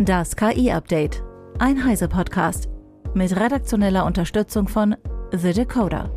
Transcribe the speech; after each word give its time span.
Das 0.00 0.36
KI-Update. 0.36 1.24
Ein 1.58 1.84
Heise-Podcast. 1.84 2.68
Mit 3.14 3.34
redaktioneller 3.34 4.06
Unterstützung 4.06 4.68
von 4.68 4.94
The 5.32 5.52
Decoder. 5.52 6.12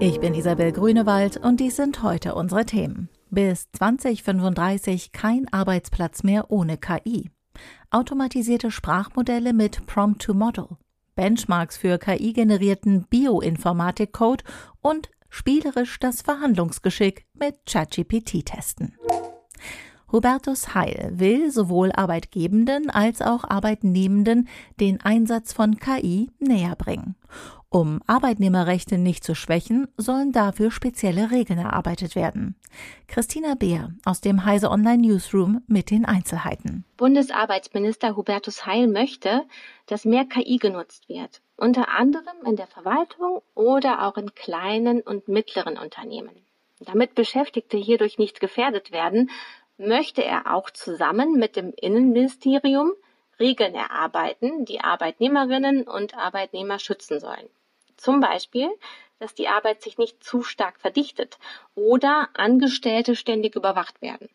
Ich 0.00 0.20
bin 0.20 0.32
Isabel 0.32 0.72
Grünewald 0.72 1.36
und 1.36 1.60
dies 1.60 1.76
sind 1.76 2.02
heute 2.02 2.34
unsere 2.34 2.64
Themen. 2.64 3.10
Bis 3.28 3.70
2035 3.72 5.12
kein 5.12 5.52
Arbeitsplatz 5.52 6.22
mehr 6.22 6.50
ohne 6.50 6.78
KI. 6.78 7.30
Automatisierte 7.90 8.70
Sprachmodelle 8.70 9.52
mit 9.52 9.84
Prompt 9.84 10.22
to 10.22 10.32
Model. 10.32 10.78
Benchmarks 11.14 11.76
für 11.76 11.98
KI-generierten 11.98 13.06
Bioinformatik-Code 13.10 14.44
und 14.80 15.10
spielerisch 15.28 15.98
das 15.98 16.22
Verhandlungsgeschick 16.22 17.26
mit 17.34 17.54
ChatGPT 17.66 18.44
testen. 18.44 18.96
Hubertus 20.12 20.74
Heil 20.74 21.10
will 21.14 21.50
sowohl 21.50 21.90
Arbeitgebenden 21.90 22.90
als 22.90 23.22
auch 23.22 23.42
Arbeitnehmenden 23.44 24.48
den 24.78 25.00
Einsatz 25.00 25.52
von 25.52 25.78
KI 25.78 26.30
näher 26.38 26.76
bringen. 26.76 27.16
Um 27.68 28.00
Arbeitnehmerrechte 28.06 28.96
nicht 28.96 29.24
zu 29.24 29.34
schwächen, 29.34 29.88
sollen 29.96 30.30
dafür 30.30 30.70
spezielle 30.70 31.32
Regeln 31.32 31.58
erarbeitet 31.58 32.14
werden. 32.14 32.54
Christina 33.08 33.56
Beer 33.56 33.92
aus 34.04 34.20
dem 34.20 34.44
Heise 34.44 34.70
Online 34.70 35.02
Newsroom 35.06 35.62
mit 35.66 35.90
den 35.90 36.04
Einzelheiten. 36.04 36.84
Bundesarbeitsminister 36.96 38.16
Hubertus 38.16 38.64
Heil 38.64 38.86
möchte, 38.86 39.42
dass 39.86 40.04
mehr 40.04 40.24
KI 40.24 40.58
genutzt 40.58 41.08
wird, 41.08 41.42
unter 41.56 41.88
anderem 41.88 42.36
in 42.44 42.56
der 42.56 42.66
Verwaltung 42.66 43.42
oder 43.54 44.06
auch 44.06 44.16
in 44.16 44.34
kleinen 44.34 45.00
und 45.00 45.28
mittleren 45.28 45.78
Unternehmen. 45.78 46.44
Damit 46.80 47.14
Beschäftigte 47.14 47.76
hierdurch 47.76 48.18
nicht 48.18 48.40
gefährdet 48.40 48.92
werden, 48.92 49.30
möchte 49.78 50.22
er 50.22 50.54
auch 50.54 50.70
zusammen 50.70 51.38
mit 51.38 51.56
dem 51.56 51.72
Innenministerium 51.74 52.92
Regeln 53.38 53.74
erarbeiten, 53.74 54.64
die 54.64 54.80
Arbeitnehmerinnen 54.80 55.82
und 55.82 56.16
Arbeitnehmer 56.16 56.78
schützen 56.78 57.20
sollen. 57.20 57.48
Zum 57.96 58.20
Beispiel, 58.20 58.68
dass 59.18 59.34
die 59.34 59.48
Arbeit 59.48 59.82
sich 59.82 59.98
nicht 59.98 60.22
zu 60.22 60.42
stark 60.42 60.78
verdichtet 60.80 61.38
oder 61.74 62.28
Angestellte 62.34 63.16
ständig 63.16 63.54
überwacht 63.54 64.00
werden. 64.02 64.28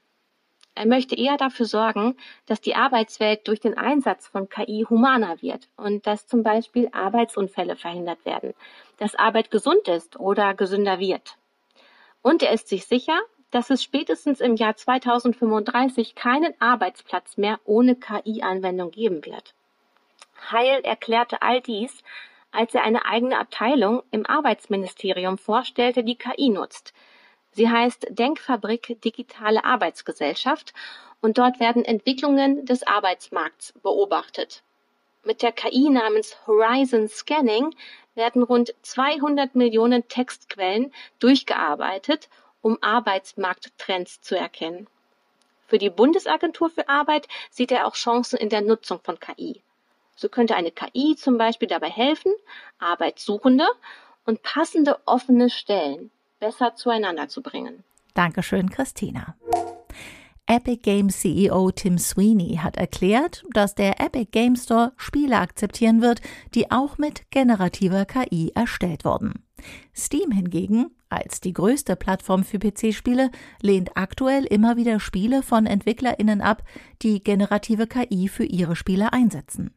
Er 0.74 0.86
möchte 0.86 1.16
eher 1.16 1.38
dafür 1.38 1.66
sorgen, 1.66 2.18
dass 2.46 2.62
die 2.62 2.76
Arbeitswelt 2.76 3.48
durch 3.48 3.60
den 3.60 3.78
Einsatz 3.78 4.28
von 4.28 4.48
KI 4.48 4.86
humaner 4.90 5.42
wird 5.42 5.68
und 5.76 6.08
dass 6.08 6.28
zum 6.28 6.44
Beispiel 6.44 6.90
Arbeitsunfälle 6.94 7.76
verhindert 7.76 8.26
werden, 8.26 8.54
dass 8.98 9.16
Arbeit 9.16 9.52
gesund 9.52 9.88
ist 9.88 10.20
oder 10.20 10.54
gesünder 10.54 11.00
wird. 11.00 11.38
Und 12.22 12.42
er 12.42 12.52
ist 12.54 12.70
sich 12.70 12.86
sicher, 12.86 13.20
dass 13.52 13.70
es 13.70 13.84
spätestens 13.84 14.40
im 14.40 14.56
Jahr 14.56 14.76
2035 14.76 16.16
keinen 16.16 16.54
Arbeitsplatz 16.62 17.36
mehr 17.36 17.60
ohne 17.66 17.96
KI-Anwendung 17.96 18.92
geben 18.92 19.26
wird. 19.26 19.54
Heil 20.52 20.82
erklärte 20.84 21.42
all 21.42 21.62
dies, 21.62 22.02
als 22.52 22.74
er 22.74 22.84
eine 22.84 23.06
eigene 23.06 23.40
Abteilung 23.40 24.04
im 24.12 24.26
Arbeitsministerium 24.26 25.38
vorstellte, 25.38 26.04
die 26.04 26.16
KI 26.16 26.50
nutzt. 26.50 26.94
Sie 27.52 27.70
heißt 27.70 28.08
Denkfabrik 28.10 29.02
Digitale 29.02 29.64
Arbeitsgesellschaft 29.64 30.74
und 31.22 31.38
dort 31.38 31.60
werden 31.60 31.86
Entwicklungen 31.86 32.66
des 32.66 32.84
Arbeitsmarkts 32.84 33.74
beobachtet. 33.84 34.64
Mit 35.24 35.42
der 35.42 35.52
KI 35.52 35.90
namens 35.90 36.36
Horizon 36.48 37.08
Scanning 37.08 37.76
werden 38.16 38.42
rund 38.44 38.74
200 38.82 39.56
Millionen 39.56 40.08
Textquellen 40.08 40.92
durchgearbeitet 41.20 42.28
um 42.62 42.78
Arbeitsmarkttrends 42.82 44.22
zu 44.22 44.38
erkennen. 44.38 44.88
Für 45.68 45.78
die 45.78 45.90
Bundesagentur 45.90 46.70
für 46.70 46.90
Arbeit 46.90 47.28
sieht 47.50 47.72
er 47.72 47.88
auch 47.88 47.96
Chancen 47.96 48.38
in 48.38 48.50
der 48.50 48.62
Nutzung 48.62 49.00
von 49.02 49.20
KI. 49.20 49.62
So 50.16 50.30
könnte 50.30 50.56
eine 50.56 50.72
KI 50.72 51.16
zum 51.16 51.38
Beispiel 51.38 51.68
dabei 51.68 51.90
helfen, 51.90 52.34
Arbeitssuchende 52.80 53.68
und 54.26 54.44
passende 54.44 55.00
offene 55.06 55.50
Stellen 55.50 56.12
besser 56.42 56.76
zueinander 56.76 57.30
zu 57.30 57.42
bringen. 57.42 57.86
Dankeschön, 58.14 58.70
Christina. 58.70 59.38
Epic 60.48 60.82
Games 60.82 61.22
CEO 61.22 61.72
Tim 61.72 61.98
Sweeney 61.98 62.60
hat 62.62 62.76
erklärt, 62.76 63.46
dass 63.54 63.74
der 63.74 64.02
Epic 64.02 64.32
Game 64.32 64.58
Store 64.58 64.92
Spiele 64.98 65.38
akzeptieren 65.38 66.02
wird, 66.02 66.20
die 66.54 66.70
auch 66.72 66.98
mit 66.98 67.32
generativer 67.32 68.04
KI 68.04 68.52
erstellt 68.54 69.06
wurden. 69.06 69.46
Steam 69.96 70.32
hingegen, 70.32 70.92
als 71.08 71.40
die 71.40 71.54
größte 71.54 71.96
Plattform 71.96 72.44
für 72.44 72.60
PC-Spiele, 72.60 73.32
lehnt 73.62 73.96
aktuell 73.96 74.44
immer 74.44 74.76
wieder 74.76 75.00
Spiele 75.00 75.44
von 75.44 75.66
EntwicklerInnen 75.66 76.42
ab, 76.42 76.64
die 77.02 77.24
generative 77.24 77.88
KI 77.88 78.28
für 78.28 78.44
ihre 78.44 78.76
Spiele 78.76 79.14
einsetzen. 79.14 79.74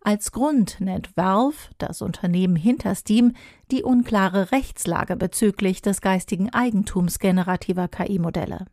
Als 0.00 0.32
Grund 0.32 0.80
nennt 0.80 1.16
Valve, 1.16 1.56
das 1.78 2.02
Unternehmen 2.02 2.56
hinter 2.56 2.94
Steam, 2.94 3.34
die 3.70 3.82
unklare 3.82 4.52
Rechtslage 4.52 5.16
bezüglich 5.16 5.82
des 5.82 6.00
geistigen 6.00 6.50
Eigentums 6.50 7.18
generativer 7.18 7.88
KI-Modelle. 7.88 8.66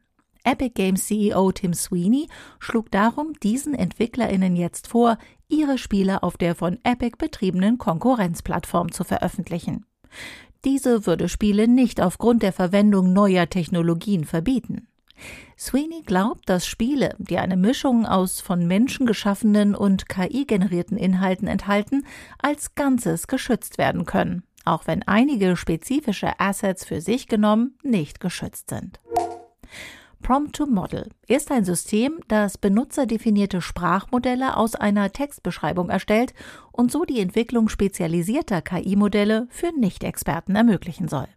Epic 0.43 0.73
Games 0.75 1.07
CEO 1.07 1.51
Tim 1.51 1.73
Sweeney 1.73 2.27
schlug 2.59 2.91
darum 2.91 3.33
diesen 3.41 3.73
EntwicklerInnen 3.73 4.55
jetzt 4.55 4.87
vor, 4.87 5.17
ihre 5.49 5.77
Spiele 5.77 6.21
auf 6.23 6.37
der 6.37 6.55
von 6.55 6.77
Epic 6.83 7.17
betriebenen 7.17 7.77
Konkurrenzplattform 7.77 8.91
zu 8.91 9.03
veröffentlichen. 9.03 9.85
Diese 10.63 11.05
würde 11.05 11.29
Spiele 11.29 11.67
nicht 11.67 12.01
aufgrund 12.01 12.43
der 12.43 12.53
Verwendung 12.53 13.13
neuer 13.13 13.49
Technologien 13.49 14.23
verbieten. 14.23 14.87
Sweeney 15.57 16.03
glaubt, 16.05 16.49
dass 16.49 16.67
Spiele, 16.67 17.15
die 17.17 17.37
eine 17.37 17.57
Mischung 17.57 18.05
aus 18.05 18.41
von 18.41 18.67
Menschen 18.67 19.05
geschaffenen 19.05 19.75
und 19.75 20.09
KI-generierten 20.09 20.97
Inhalten 20.97 21.47
enthalten, 21.47 22.05
als 22.39 22.75
Ganzes 22.75 23.27
geschützt 23.27 23.77
werden 23.77 24.05
können, 24.05 24.43
auch 24.65 24.87
wenn 24.87 25.03
einige 25.03 25.55
spezifische 25.55 26.39
Assets 26.39 26.85
für 26.85 27.01
sich 27.01 27.27
genommen 27.27 27.77
nicht 27.83 28.19
geschützt 28.19 28.69
sind. 28.69 28.99
Prompt 30.21 30.55
to 30.55 30.65
Model 30.65 31.09
ist 31.27 31.51
ein 31.51 31.65
System, 31.65 32.19
das 32.27 32.57
benutzerdefinierte 32.57 33.61
Sprachmodelle 33.61 34.57
aus 34.57 34.73
einer 34.73 35.11
Textbeschreibung 35.11 35.89
erstellt 35.89 36.33
und 36.71 36.91
so 36.91 37.05
die 37.05 37.19
Entwicklung 37.19 37.69
spezialisierter 37.69 38.63
KI-Modelle 38.63 39.47
für 39.51 39.71
Nicht-Experten 39.77 40.55
ermöglichen 40.55 41.07
soll. 41.07 41.27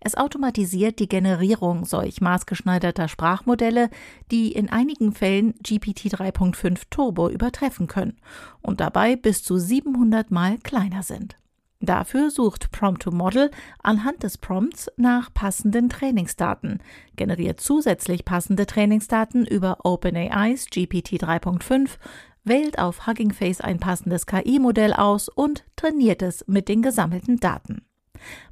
Es 0.00 0.16
automatisiert 0.16 0.98
die 0.98 1.08
Generierung 1.08 1.84
solch 1.84 2.20
maßgeschneiderter 2.20 3.08
Sprachmodelle, 3.08 3.90
die 4.30 4.52
in 4.52 4.68
einigen 4.70 5.12
Fällen 5.12 5.54
GPT 5.62 6.14
3.5 6.14 6.82
Turbo 6.90 7.28
übertreffen 7.28 7.86
können 7.86 8.18
und 8.60 8.80
dabei 8.80 9.16
bis 9.16 9.42
zu 9.42 9.58
700 9.58 10.30
Mal 10.30 10.58
kleiner 10.58 11.02
sind. 11.02 11.36
Dafür 11.82 12.30
sucht 12.30 12.70
Prompt-to-Model 12.70 13.50
anhand 13.82 14.22
des 14.22 14.38
Prompts 14.38 14.88
nach 14.96 15.34
passenden 15.34 15.88
Trainingsdaten, 15.88 16.78
generiert 17.16 17.60
zusätzlich 17.60 18.24
passende 18.24 18.66
Trainingsdaten 18.66 19.44
über 19.44 19.78
OpenAIs 19.82 20.66
GPT 20.66 21.20
3.5, 21.20 21.98
wählt 22.44 22.78
auf 22.78 23.08
Hugging 23.08 23.32
Face 23.32 23.60
ein 23.60 23.80
passendes 23.80 24.26
KI-Modell 24.26 24.92
aus 24.92 25.28
und 25.28 25.64
trainiert 25.74 26.22
es 26.22 26.46
mit 26.46 26.68
den 26.68 26.82
gesammelten 26.82 27.38
Daten. 27.38 27.84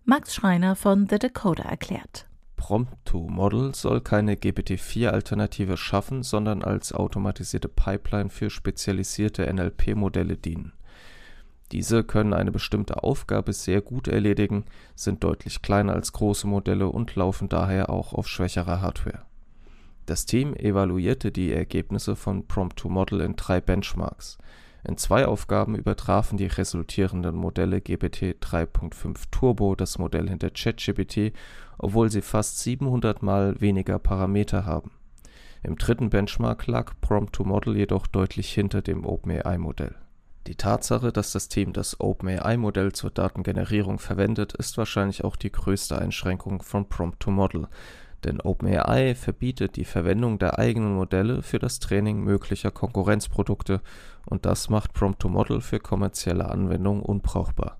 Max 0.04 0.34
Schreiner 0.34 0.76
von 0.76 1.08
The 1.08 1.18
Decoder 1.18 1.64
erklärt. 1.64 2.26
Prompt-to-Model 2.56 3.74
soll 3.74 4.00
keine 4.02 4.34
GPT-4-Alternative 4.36 5.76
schaffen, 5.76 6.22
sondern 6.22 6.62
als 6.62 6.92
automatisierte 6.92 7.68
Pipeline 7.68 8.28
für 8.28 8.50
spezialisierte 8.50 9.50
NLP-Modelle 9.52 10.36
dienen. 10.36 10.72
Diese 11.72 12.04
können 12.04 12.34
eine 12.34 12.50
bestimmte 12.50 13.02
Aufgabe 13.02 13.52
sehr 13.52 13.80
gut 13.80 14.08
erledigen, 14.08 14.64
sind 14.94 15.22
deutlich 15.24 15.62
kleiner 15.62 15.94
als 15.94 16.12
große 16.12 16.46
Modelle 16.46 16.88
und 16.88 17.14
laufen 17.14 17.48
daher 17.48 17.90
auch 17.90 18.12
auf 18.12 18.28
schwächerer 18.28 18.80
Hardware. 18.80 19.22
Das 20.06 20.26
Team 20.26 20.54
evaluierte 20.54 21.30
die 21.30 21.52
Ergebnisse 21.52 22.16
von 22.16 22.46
Prompt-to-Model 22.46 23.20
in 23.20 23.36
drei 23.36 23.60
Benchmarks. 23.60 24.38
In 24.82 24.96
zwei 24.96 25.26
Aufgaben 25.26 25.74
übertrafen 25.74 26.38
die 26.38 26.46
resultierenden 26.46 27.36
Modelle 27.36 27.80
GPT 27.80 28.36
3.5 28.40 29.24
Turbo 29.30 29.74
das 29.74 29.98
Modell 29.98 30.28
hinter 30.28 30.50
ChatGPT, 30.50 31.32
obwohl 31.78 32.10
sie 32.10 32.22
fast 32.22 32.60
700 32.60 33.22
mal 33.22 33.60
weniger 33.60 33.98
Parameter 33.98 34.64
haben. 34.64 34.92
Im 35.62 35.76
dritten 35.76 36.08
Benchmark 36.08 36.66
lag 36.66 36.94
Prompt-to-Model 37.00 37.76
jedoch 37.76 38.06
deutlich 38.06 38.52
hinter 38.52 38.80
dem 38.80 39.04
OpenAI-Modell 39.04 39.94
die 40.46 40.56
Tatsache, 40.56 41.12
dass 41.12 41.32
das 41.32 41.48
Team 41.48 41.72
das 41.72 42.00
OpenAI-Modell 42.00 42.92
zur 42.92 43.10
Datengenerierung 43.10 43.98
verwendet, 43.98 44.54
ist 44.54 44.78
wahrscheinlich 44.78 45.22
auch 45.22 45.36
die 45.36 45.52
größte 45.52 45.98
Einschränkung 45.98 46.62
von 46.62 46.88
Prompt-to-Model, 46.88 47.68
denn 48.24 48.40
OpenAI 48.40 49.14
verbietet 49.14 49.76
die 49.76 49.84
Verwendung 49.84 50.38
der 50.38 50.58
eigenen 50.58 50.94
Modelle 50.94 51.42
für 51.42 51.58
das 51.58 51.78
Training 51.78 52.20
möglicher 52.20 52.70
Konkurrenzprodukte 52.70 53.80
und 54.26 54.46
das 54.46 54.68
macht 54.68 54.92
Prompt-to-Model 54.92 55.60
für 55.60 55.80
kommerzielle 55.80 56.50
Anwendungen 56.50 57.02
unbrauchbar. 57.02 57.78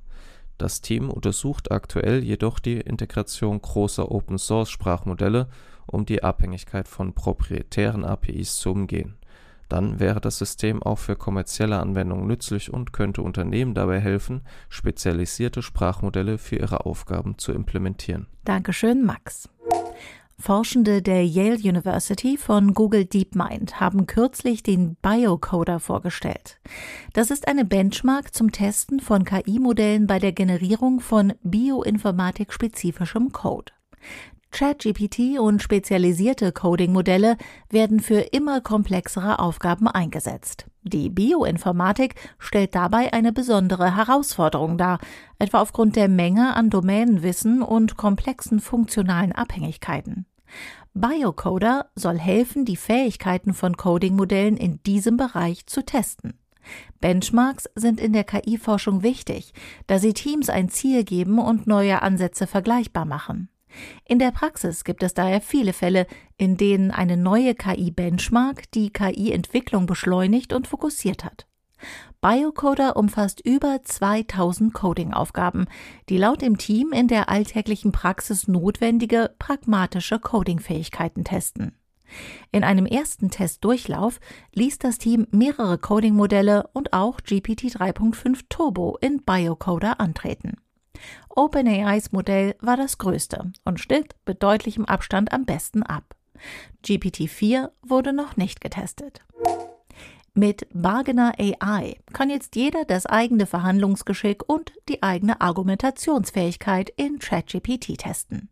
Das 0.59 0.81
Team 0.81 1.09
untersucht 1.11 1.73
aktuell 1.73 2.23
jedoch 2.23 2.59
die 2.59 2.81
Integration 2.81 3.63
großer 3.63 4.11
Open-Source-Sprachmodelle 4.11 5.49
um 5.87 6.07
die 6.07 6.23
Abhängigkeit 6.23 6.87
von 6.87 7.15
proprietären 7.15 8.05
APIs 8.05 8.57
zu 8.57 8.71
umgehen. 8.71 9.17
Dann 9.69 10.01
wäre 10.01 10.21
das 10.21 10.39
System 10.39 10.83
auch 10.83 10.99
für 10.99 11.15
kommerzielle 11.15 11.79
Anwendungen 11.79 12.27
nützlich 12.27 12.73
und 12.73 12.93
könnte 12.93 13.23
Unternehmen 13.23 13.73
dabei 13.73 14.01
helfen, 14.01 14.43
spezialisierte 14.69 15.63
Sprachmodelle 15.63 16.39
für 16.39 16.57
ihre 16.57 16.85
Aufgaben 16.87 17.39
zu 17.39 17.53
implementieren. 17.53 18.27
Dankeschön, 18.45 19.05
Max. 19.05 19.49
Forschende 20.41 21.03
der 21.03 21.27
Yale 21.27 21.59
University 21.59 22.37
von 22.37 22.73
Google 22.73 23.05
DeepMind 23.05 23.79
haben 23.79 24.07
kürzlich 24.07 24.63
den 24.63 24.97
Biocoder 24.97 25.81
vorgestellt. 25.81 26.59
Das 27.13 27.31
ist 27.31 27.47
eine 27.47 27.65
Benchmark 27.65 28.35
zum 28.35 28.51
Testen 28.51 29.01
von 29.01 29.25
KI-Modellen 29.25 30.07
bei 30.07 30.19
der 30.19 30.33
Generierung 30.33 31.01
von 31.01 31.35
bioinformatik-spezifischem 31.43 33.33
Code. 33.33 33.73
ChatGPT 34.51 35.39
und 35.39 35.63
spezialisierte 35.63 36.53
Coding-Modelle 36.53 37.37
werden 37.69 38.01
für 38.01 38.21
immer 38.33 38.61
komplexere 38.61 39.39
Aufgaben 39.39 39.87
eingesetzt. 39.87 40.67
Die 40.83 41.11
Bioinformatik 41.11 42.15
stellt 42.39 42.75
dabei 42.75 43.13
eine 43.13 43.33
besondere 43.33 43.97
Herausforderung 43.97 44.79
dar, 44.79 44.99
etwa 45.39 45.61
aufgrund 45.61 45.95
der 45.95 46.09
Menge 46.09 46.57
an 46.57 46.71
Domänenwissen 46.71 47.63
und 47.63 47.97
komplexen 47.97 48.61
funktionalen 48.61 49.33
Abhängigkeiten. 49.33 50.27
Biocoder 50.95 51.91
soll 51.95 52.19
helfen, 52.19 52.65
die 52.65 52.77
Fähigkeiten 52.77 53.55
von 53.55 53.77
Coding-Modellen 53.77 54.57
in 54.57 54.83
diesem 54.83 55.17
Bereich 55.17 55.67
zu 55.67 55.85
testen. 55.85 56.35
Benchmarks 57.01 57.69
sind 57.75 58.01
in 58.01 58.13
der 58.13 58.25
KI-Forschung 58.25 59.03
wichtig, 59.03 59.53
da 59.87 59.99
sie 59.99 60.13
Teams 60.13 60.51
ein 60.51 60.69
Ziel 60.69 61.05
geben 61.05 61.39
und 61.39 61.67
neue 61.67 62.03
Ansätze 62.03 62.47
vergleichbar 62.47 63.05
machen. 63.05 63.49
In 64.05 64.19
der 64.19 64.33
Praxis 64.33 64.85
gibt 64.85 65.03
es 65.03 65.15
daher 65.15 65.41
viele 65.41 65.73
Fälle, 65.73 66.07
in 66.37 66.57
denen 66.57 66.91
eine 66.91 67.17
neue 67.17 67.55
KI-Benchmark 67.55 68.71
die 68.73 68.91
KI-Entwicklung 68.91 69.87
beschleunigt 69.87 70.53
und 70.53 70.67
fokussiert 70.67 71.25
hat. 71.25 71.47
Biocoder 72.21 72.97
umfasst 72.97 73.41
über 73.41 73.83
2000 73.83 74.75
Coding-Aufgaben, 74.75 75.67
die 76.09 76.19
laut 76.19 76.43
dem 76.43 76.59
Team 76.59 76.93
in 76.93 77.09
der 77.09 77.29
alltäglichen 77.29 77.93
Praxis 77.93 78.49
notwendige 78.49 79.35
pragmatische 79.39 80.19
Coding-Fähigkeiten 80.19 81.25
testen. 81.25 81.75
In 82.53 82.65
einem 82.65 82.87
ersten 82.87 83.31
Testdurchlauf 83.31 84.21
ließ 84.55 84.79
das 84.79 84.99
Team 84.99 85.27
mehrere 85.31 85.79
Coding-Modelle 85.79 86.69
und 86.73 86.93
auch 86.93 87.19
GPT 87.19 87.77
3.5 87.77 88.41
Turbo 88.49 88.99
in 89.01 89.23
Biocoder 89.23 90.01
antreten. 90.01 90.57
OpenAIs 91.29 92.13
Modell 92.13 92.57
war 92.61 92.77
das 92.77 92.99
größte 92.99 93.53
und 93.65 93.81
schnitt 93.81 94.17
mit 94.27 94.43
deutlichem 94.43 94.85
Abstand 94.85 95.33
am 95.33 95.45
besten 95.45 95.83
ab. 95.83 96.15
GPT-4 96.85 97.71
wurde 97.83 98.13
noch 98.13 98.37
nicht 98.37 98.61
getestet. 98.61 99.23
Mit 100.35 100.69
Bargainer 100.73 101.33
AI 101.39 101.97
kann 102.13 102.31
jetzt 102.31 102.55
jeder 102.55 102.85
das 102.85 103.05
eigene 103.07 103.47
Verhandlungsgeschick 103.47 104.49
und 104.49 104.73
die 104.89 105.03
eigene 105.03 105.41
Argumentationsfähigkeit 105.41 106.93
in 106.97 107.19
ChatGPT 107.19 107.99
testen. 107.99 108.49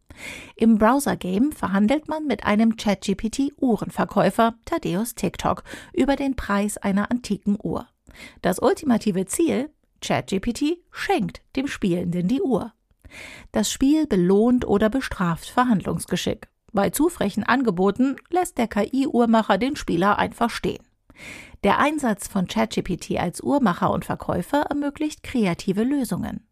Im 0.56 0.78
Browser-Game 0.78 1.52
verhandelt 1.52 2.08
man 2.08 2.26
mit 2.26 2.44
einem 2.44 2.76
ChatGPT-Uhrenverkäufer, 2.76 4.54
Thaddeus 4.64 5.14
TikTok, 5.14 5.62
über 5.92 6.16
den 6.16 6.34
Preis 6.34 6.78
einer 6.78 7.12
antiken 7.12 7.56
Uhr. 7.62 7.86
Das 8.42 8.58
ultimative 8.58 9.26
Ziel? 9.26 9.70
ChatGPT 10.00 10.78
schenkt 10.90 11.42
dem 11.54 11.68
Spielenden 11.68 12.26
die 12.26 12.42
Uhr. 12.42 12.72
Das 13.52 13.70
Spiel 13.70 14.08
belohnt 14.08 14.66
oder 14.66 14.90
bestraft 14.90 15.48
Verhandlungsgeschick. 15.48 16.48
Bei 16.72 16.90
zu 16.90 17.08
frechen 17.08 17.44
Angeboten 17.44 18.16
lässt 18.30 18.58
der 18.58 18.66
KI-Uhrmacher 18.66 19.58
den 19.58 19.76
Spieler 19.76 20.18
einfach 20.18 20.50
stehen. 20.50 20.87
Der 21.64 21.78
Einsatz 21.78 22.28
von 22.28 22.46
ChatGPT 22.46 23.18
als 23.18 23.42
Uhrmacher 23.42 23.90
und 23.90 24.04
Verkäufer 24.04 24.62
ermöglicht 24.62 25.22
kreative 25.22 25.82
Lösungen. 25.82 26.46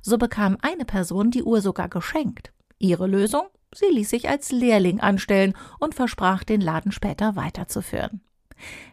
So 0.00 0.18
bekam 0.18 0.56
eine 0.62 0.84
Person 0.84 1.30
die 1.30 1.42
Uhr 1.42 1.60
sogar 1.60 1.88
geschenkt. 1.88 2.52
Ihre 2.78 3.06
Lösung? 3.06 3.46
Sie 3.74 3.86
ließ 3.86 4.08
sich 4.08 4.28
als 4.28 4.52
Lehrling 4.52 5.00
anstellen 5.00 5.54
und 5.80 5.94
versprach, 5.94 6.44
den 6.44 6.60
Laden 6.60 6.92
später 6.92 7.36
weiterzuführen. 7.36 8.20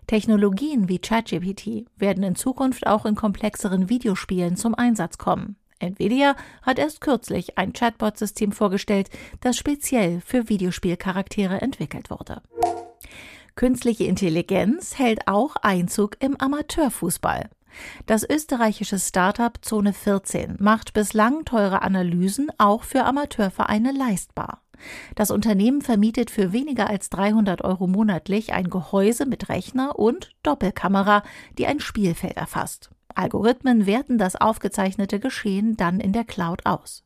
Technologien 0.07 0.89
wie 0.89 0.99
ChatGPT 0.99 1.85
werden 1.95 2.23
in 2.23 2.35
Zukunft 2.35 2.85
auch 2.85 3.05
in 3.05 3.15
komplexeren 3.15 3.89
Videospielen 3.89 4.57
zum 4.57 4.75
Einsatz 4.75 5.17
kommen. 5.17 5.55
Nvidia 5.79 6.35
hat 6.61 6.79
erst 6.79 7.01
kürzlich 7.01 7.57
ein 7.57 7.73
Chatbot-System 7.73 8.51
vorgestellt, 8.51 9.09
das 9.41 9.57
speziell 9.57 10.21
für 10.21 10.49
Videospielcharaktere 10.49 11.61
entwickelt 11.61 12.09
wurde. 12.09 12.41
Künstliche 13.55 14.05
Intelligenz 14.05 14.97
hält 14.97 15.27
auch 15.27 15.55
Einzug 15.57 16.17
im 16.19 16.35
Amateurfußball. 16.39 17.49
Das 18.05 18.27
österreichische 18.27 18.99
Startup 18.99 19.53
Zone 19.63 19.93
14 19.93 20.57
macht 20.59 20.93
bislang 20.93 21.45
teure 21.45 21.81
Analysen 21.81 22.51
auch 22.57 22.83
für 22.83 23.03
Amateurvereine 23.03 23.91
leistbar. 23.91 24.61
Das 25.15 25.31
Unternehmen 25.31 25.81
vermietet 25.81 26.31
für 26.31 26.51
weniger 26.51 26.89
als 26.89 27.09
300 27.09 27.63
Euro 27.63 27.87
monatlich 27.87 28.53
ein 28.53 28.69
Gehäuse 28.69 29.25
mit 29.25 29.49
Rechner 29.49 29.97
und 29.97 30.31
Doppelkamera, 30.43 31.23
die 31.57 31.67
ein 31.67 31.79
Spielfeld 31.79 32.37
erfasst. 32.37 32.89
Algorithmen 33.15 33.85
werten 33.85 34.17
das 34.17 34.35
aufgezeichnete 34.35 35.19
Geschehen 35.19 35.77
dann 35.77 35.99
in 35.99 36.13
der 36.13 36.23
Cloud 36.23 36.65
aus. 36.65 37.03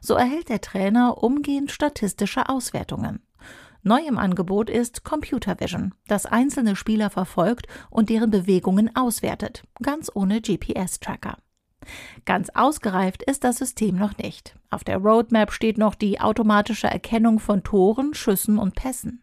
So 0.00 0.14
erhält 0.14 0.48
der 0.48 0.60
Trainer 0.60 1.22
umgehend 1.22 1.72
statistische 1.72 2.48
Auswertungen. 2.48 3.20
Neu 3.82 4.00
im 4.06 4.18
Angebot 4.18 4.70
ist 4.70 5.04
Computer 5.04 5.60
Vision, 5.60 5.94
das 6.06 6.26
einzelne 6.26 6.76
Spieler 6.76 7.10
verfolgt 7.10 7.66
und 7.90 8.10
deren 8.10 8.30
Bewegungen 8.30 8.94
auswertet, 8.96 9.62
ganz 9.82 10.10
ohne 10.12 10.40
GPS-Tracker. 10.40 11.38
Ganz 12.24 12.50
ausgereift 12.50 13.22
ist 13.22 13.44
das 13.44 13.56
System 13.56 13.96
noch 13.96 14.18
nicht. 14.18 14.56
Auf 14.70 14.84
der 14.84 14.98
Roadmap 14.98 15.52
steht 15.52 15.78
noch 15.78 15.94
die 15.94 16.20
automatische 16.20 16.88
Erkennung 16.88 17.38
von 17.38 17.62
Toren, 17.62 18.14
Schüssen 18.14 18.58
und 18.58 18.74
Pässen. 18.74 19.22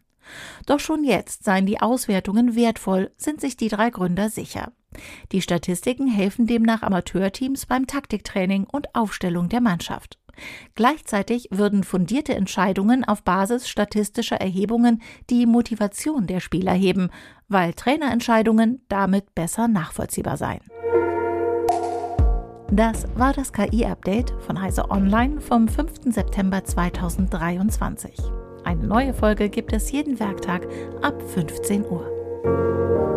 Doch 0.66 0.80
schon 0.80 1.04
jetzt 1.04 1.44
seien 1.44 1.66
die 1.66 1.80
Auswertungen 1.80 2.56
wertvoll, 2.56 3.12
sind 3.16 3.40
sich 3.40 3.56
die 3.56 3.68
drei 3.68 3.90
Gründer 3.90 4.30
sicher. 4.30 4.72
Die 5.30 5.42
Statistiken 5.42 6.08
helfen 6.08 6.46
demnach 6.46 6.82
Amateurteams 6.82 7.66
beim 7.66 7.86
Taktiktraining 7.86 8.64
und 8.64 8.94
Aufstellung 8.94 9.48
der 9.48 9.60
Mannschaft. 9.60 10.18
Gleichzeitig 10.74 11.48
würden 11.50 11.84
fundierte 11.84 12.34
Entscheidungen 12.34 13.04
auf 13.04 13.22
Basis 13.22 13.68
statistischer 13.68 14.36
Erhebungen 14.36 15.02
die 15.30 15.46
Motivation 15.46 16.26
der 16.26 16.40
Spieler 16.40 16.72
heben, 16.72 17.10
weil 17.48 17.74
Trainerentscheidungen 17.74 18.82
damit 18.88 19.34
besser 19.34 19.68
nachvollziehbar 19.68 20.36
seien. 20.36 20.60
Das 22.70 23.06
war 23.14 23.32
das 23.32 23.52
KI-Update 23.52 24.34
von 24.40 24.60
Heise 24.60 24.90
Online 24.90 25.40
vom 25.40 25.68
5. 25.68 26.12
September 26.12 26.64
2023. 26.64 28.18
Eine 28.64 28.86
neue 28.86 29.14
Folge 29.14 29.48
gibt 29.48 29.72
es 29.72 29.92
jeden 29.92 30.18
Werktag 30.18 30.66
ab 31.00 31.22
15 31.22 31.84
Uhr. 31.84 33.15